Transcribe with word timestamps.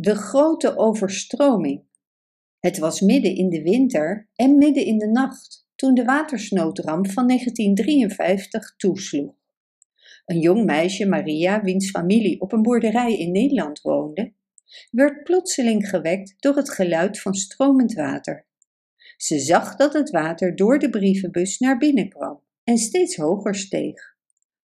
De 0.00 0.14
grote 0.14 0.76
overstroming. 0.76 1.82
Het 2.58 2.78
was 2.78 3.00
midden 3.00 3.34
in 3.34 3.48
de 3.48 3.62
winter 3.62 4.28
en 4.34 4.58
midden 4.58 4.84
in 4.84 4.98
de 4.98 5.06
nacht 5.06 5.68
toen 5.74 5.94
de 5.94 6.04
watersnoodramp 6.04 7.10
van 7.10 7.26
1953 7.26 8.74
toesloeg. 8.76 9.34
Een 10.24 10.38
jong 10.38 10.64
meisje, 10.64 11.06
Maria, 11.06 11.62
wiens 11.62 11.90
familie 11.90 12.40
op 12.40 12.52
een 12.52 12.62
boerderij 12.62 13.16
in 13.16 13.32
Nederland 13.32 13.80
woonde, 13.80 14.32
werd 14.90 15.22
plotseling 15.22 15.88
gewekt 15.88 16.34
door 16.38 16.56
het 16.56 16.70
geluid 16.70 17.20
van 17.20 17.34
stromend 17.34 17.94
water. 17.94 18.46
Ze 19.16 19.38
zag 19.38 19.76
dat 19.76 19.92
het 19.92 20.10
water 20.10 20.56
door 20.56 20.78
de 20.78 20.90
brievenbus 20.90 21.58
naar 21.58 21.78
binnen 21.78 22.08
kwam 22.08 22.42
en 22.64 22.78
steeds 22.78 23.16
hoger 23.16 23.54
steeg. 23.54 24.16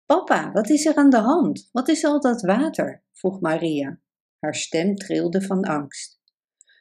Papa, 0.05 0.51
wat 0.51 0.69
is 0.69 0.85
er 0.85 0.95
aan 0.95 1.09
de 1.09 1.21
hand? 1.21 1.69
Wat 1.71 1.87
is 1.87 2.03
al 2.03 2.21
dat 2.21 2.41
water? 2.41 3.03
vroeg 3.11 3.39
Maria. 3.39 4.01
Haar 4.43 4.55
stem 4.55 4.95
trilde 4.95 5.41
van 5.41 5.63
angst. 5.63 6.19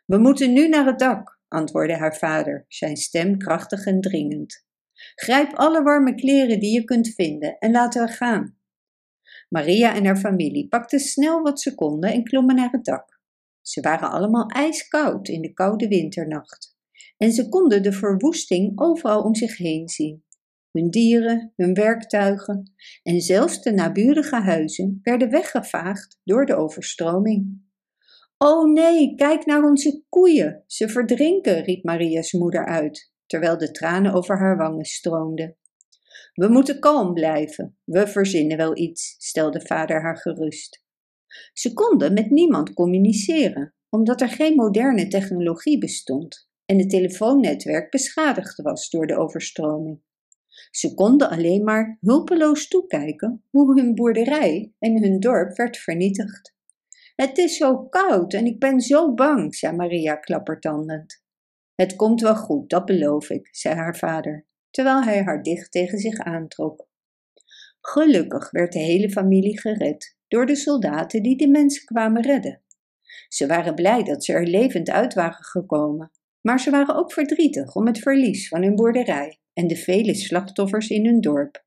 We 0.06 0.18
moeten 0.18 0.52
nu 0.52 0.68
naar 0.68 0.86
het 0.86 0.98
dak, 0.98 1.40
antwoordde 1.48 1.96
haar 1.96 2.16
vader, 2.16 2.64
zijn 2.68 2.96
stem 2.96 3.38
krachtig 3.38 3.86
en 3.86 4.00
dringend. 4.00 4.66
Grijp 5.14 5.54
alle 5.54 5.82
warme 5.82 6.14
kleren 6.14 6.60
die 6.60 6.74
je 6.74 6.84
kunt 6.84 7.08
vinden 7.14 7.58
en 7.58 7.70
laten 7.70 8.06
we 8.06 8.12
gaan. 8.12 8.58
Maria 9.48 9.94
en 9.94 10.04
haar 10.04 10.16
familie 10.16 10.68
pakten 10.68 11.00
snel 11.00 11.42
wat 11.42 11.60
ze 11.60 11.74
konden 11.74 12.12
en 12.12 12.24
klommen 12.24 12.54
naar 12.54 12.70
het 12.70 12.84
dak. 12.84 13.20
Ze 13.60 13.80
waren 13.80 14.10
allemaal 14.10 14.46
ijskoud 14.46 15.28
in 15.28 15.42
de 15.42 15.52
koude 15.52 15.88
winternacht 15.88 16.76
en 17.16 17.32
ze 17.32 17.48
konden 17.48 17.82
de 17.82 17.92
verwoesting 17.92 18.80
overal 18.80 19.22
om 19.22 19.34
zich 19.34 19.56
heen 19.56 19.88
zien. 19.88 20.24
Hun 20.72 20.90
dieren, 20.90 21.52
hun 21.56 21.74
werktuigen 21.74 22.72
en 23.02 23.20
zelfs 23.20 23.62
de 23.62 23.72
naburige 23.72 24.40
huizen 24.40 24.98
werden 25.02 25.30
weggevaagd 25.30 26.20
door 26.24 26.46
de 26.46 26.54
overstroming. 26.54 27.70
Oh 28.38 28.72
nee, 28.72 29.14
kijk 29.14 29.46
naar 29.46 29.64
onze 29.64 30.02
koeien, 30.08 30.64
ze 30.66 30.88
verdrinken, 30.88 31.64
riep 31.64 31.84
Maria's 31.84 32.32
moeder 32.32 32.66
uit, 32.66 33.12
terwijl 33.26 33.58
de 33.58 33.70
tranen 33.70 34.12
over 34.12 34.38
haar 34.38 34.56
wangen 34.56 34.84
stroomden. 34.84 35.56
We 36.34 36.48
moeten 36.48 36.80
kalm 36.80 37.14
blijven, 37.14 37.76
we 37.84 38.06
verzinnen 38.06 38.56
wel 38.56 38.76
iets, 38.76 39.14
stelde 39.18 39.60
vader 39.60 40.02
haar 40.02 40.16
gerust. 40.16 40.84
Ze 41.52 41.72
konden 41.72 42.12
met 42.12 42.30
niemand 42.30 42.72
communiceren, 42.72 43.74
omdat 43.88 44.20
er 44.20 44.28
geen 44.28 44.54
moderne 44.54 45.08
technologie 45.08 45.78
bestond 45.78 46.48
en 46.64 46.78
het 46.78 46.90
telefoonnetwerk 46.90 47.90
beschadigd 47.90 48.62
was 48.62 48.90
door 48.90 49.06
de 49.06 49.16
overstroming. 49.16 50.00
Ze 50.72 50.94
konden 50.94 51.30
alleen 51.30 51.64
maar 51.64 51.98
hulpeloos 52.00 52.68
toekijken 52.68 53.44
hoe 53.50 53.80
hun 53.80 53.94
boerderij 53.94 54.72
en 54.78 55.02
hun 55.02 55.20
dorp 55.20 55.56
werd 55.56 55.76
vernietigd. 55.76 56.54
Het 57.14 57.38
is 57.38 57.56
zo 57.56 57.78
koud 57.78 58.34
en 58.34 58.46
ik 58.46 58.58
ben 58.58 58.80
zo 58.80 59.14
bang, 59.14 59.54
zei 59.54 59.76
Maria 59.76 60.14
klappertandend. 60.16 61.22
Het 61.74 61.96
komt 61.96 62.20
wel 62.20 62.36
goed, 62.36 62.70
dat 62.70 62.84
beloof 62.84 63.30
ik, 63.30 63.48
zei 63.50 63.74
haar 63.74 63.96
vader, 63.96 64.46
terwijl 64.70 65.02
hij 65.02 65.22
haar 65.22 65.42
dicht 65.42 65.72
tegen 65.72 65.98
zich 65.98 66.18
aantrok. 66.18 66.88
Gelukkig 67.80 68.50
werd 68.50 68.72
de 68.72 68.78
hele 68.78 69.10
familie 69.10 69.60
gered 69.60 70.16
door 70.28 70.46
de 70.46 70.56
soldaten 70.56 71.22
die 71.22 71.36
de 71.36 71.48
mensen 71.48 71.84
kwamen 71.84 72.22
redden. 72.22 72.62
Ze 73.28 73.46
waren 73.46 73.74
blij 73.74 74.02
dat 74.02 74.24
ze 74.24 74.32
er 74.32 74.46
levend 74.46 74.90
uit 74.90 75.14
waren 75.14 75.44
gekomen, 75.44 76.10
maar 76.40 76.60
ze 76.60 76.70
waren 76.70 76.96
ook 76.96 77.12
verdrietig 77.12 77.74
om 77.74 77.86
het 77.86 77.98
verlies 77.98 78.48
van 78.48 78.62
hun 78.62 78.74
boerderij 78.74 79.40
en 79.52 79.66
de 79.66 79.76
vele 79.76 80.14
slachtoffers 80.14 80.88
in 80.88 81.06
hun 81.06 81.20
dorp. 81.20 81.64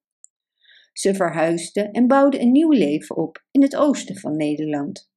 Ze 0.94 1.14
verhuisden 1.14 1.92
en 1.92 2.08
bouwden 2.08 2.42
een 2.42 2.52
nieuw 2.52 2.72
leven 2.72 3.16
op 3.18 3.46
in 3.52 3.62
het 3.62 3.76
oosten 3.76 4.18
van 4.18 4.36
Nederland. 4.36 5.12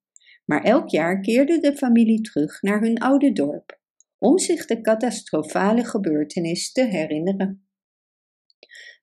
Maar 0.45 0.65
elk 0.65 0.89
jaar 0.89 1.21
keerde 1.21 1.59
de 1.59 1.77
familie 1.77 2.21
terug 2.21 2.63
naar 2.63 2.81
hun 2.81 2.99
oude 2.99 3.33
dorp, 3.33 3.81
om 4.19 4.39
zich 4.39 4.67
de 4.67 4.81
catastrofale 4.81 5.85
gebeurtenis 5.85 6.73
te 6.73 6.85
herinneren. 6.85 7.69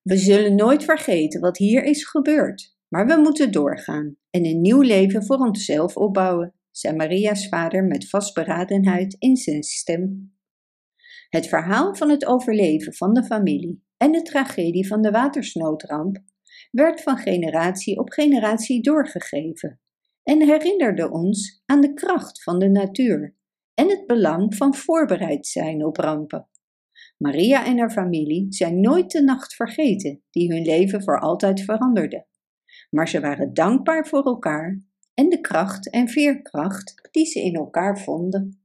We 0.01 0.17
zullen 0.17 0.55
nooit 0.55 0.83
vergeten 0.83 1.41
wat 1.41 1.57
hier 1.57 1.83
is 1.83 2.05
gebeurd, 2.05 2.77
maar 2.87 3.05
we 3.05 3.15
moeten 3.15 3.51
doorgaan 3.51 4.17
en 4.29 4.45
een 4.45 4.61
nieuw 4.61 4.81
leven 4.81 5.25
voor 5.25 5.37
onszelf 5.37 5.97
opbouwen, 5.97 6.53
zei 6.71 6.95
Maria's 6.95 7.47
vader 7.47 7.83
met 7.83 8.09
vastberadenheid 8.09 9.15
in 9.19 9.35
zijn 9.35 9.63
stem. 9.63 10.34
Het 11.29 11.47
verhaal 11.47 11.95
van 11.95 12.09
het 12.09 12.25
overleven 12.25 12.93
van 12.93 13.13
de 13.13 13.23
familie 13.23 13.83
en 13.97 14.11
de 14.11 14.21
tragedie 14.21 14.87
van 14.87 15.01
de 15.01 15.11
watersnoodramp 15.11 16.17
werd 16.71 17.01
van 17.01 17.17
generatie 17.17 17.99
op 17.99 18.09
generatie 18.09 18.81
doorgegeven 18.81 19.79
en 20.23 20.41
herinnerde 20.41 21.11
ons 21.11 21.61
aan 21.65 21.81
de 21.81 21.93
kracht 21.93 22.43
van 22.43 22.59
de 22.59 22.69
natuur 22.69 23.35
en 23.73 23.89
het 23.89 24.05
belang 24.05 24.55
van 24.55 24.75
voorbereid 24.75 25.47
zijn 25.47 25.85
op 25.85 25.97
rampen. 25.97 26.47
Maria 27.17 27.65
en 27.65 27.77
haar 27.77 27.91
familie 27.91 28.45
zijn 28.49 28.81
nooit 28.81 29.11
de 29.11 29.23
nacht 29.23 29.55
vergeten 29.55 30.23
die 30.29 30.53
hun 30.53 30.65
leven 30.65 31.03
voor 31.03 31.19
altijd 31.19 31.61
veranderde. 31.61 32.25
Maar 32.89 33.07
ze 33.07 33.19
waren 33.19 33.53
dankbaar 33.53 34.07
voor 34.07 34.23
elkaar 34.23 34.81
en 35.13 35.29
de 35.29 35.41
kracht 35.41 35.89
en 35.89 36.07
veerkracht 36.07 37.09
die 37.11 37.25
ze 37.25 37.41
in 37.41 37.55
elkaar 37.55 37.99
vonden. 37.99 38.64